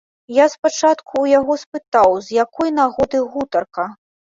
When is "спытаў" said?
1.65-2.19